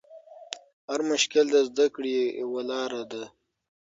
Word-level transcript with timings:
هر 0.89 0.99
مشکل 1.11 1.45
د 1.51 1.55
زده 1.69 1.85
کړي 1.95 2.15
یوه 2.41 2.61
لاره 2.69 3.01
ده. 3.11 3.23